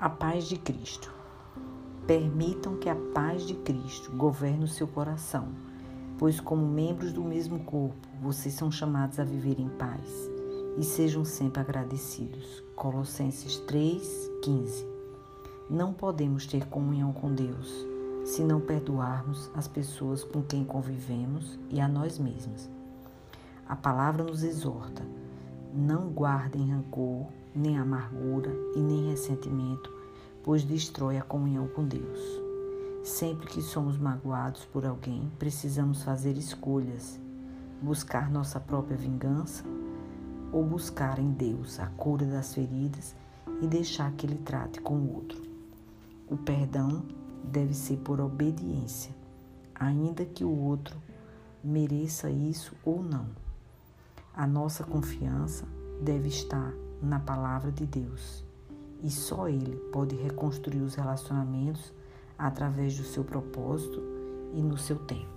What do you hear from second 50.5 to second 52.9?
outro mereça isso